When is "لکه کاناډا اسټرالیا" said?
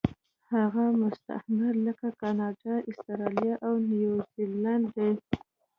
1.87-3.53